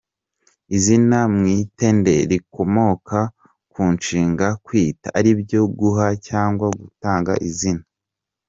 [0.75, 3.19] Izina Mwitende rikomoka
[3.71, 7.83] ku nshinga ‘kwita’ ari byo guha cyangwa gutanga izina.